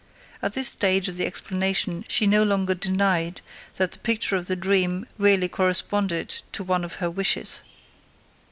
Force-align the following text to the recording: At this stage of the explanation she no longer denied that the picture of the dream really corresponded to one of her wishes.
At 0.41 0.53
this 0.53 0.67
stage 0.67 1.07
of 1.09 1.17
the 1.17 1.27
explanation 1.27 2.03
she 2.07 2.25
no 2.25 2.41
longer 2.43 2.73
denied 2.73 3.39
that 3.75 3.91
the 3.91 3.99
picture 3.99 4.35
of 4.35 4.47
the 4.47 4.55
dream 4.55 5.05
really 5.19 5.47
corresponded 5.47 6.41
to 6.53 6.63
one 6.63 6.83
of 6.83 6.95
her 6.95 7.09
wishes. 7.11 7.61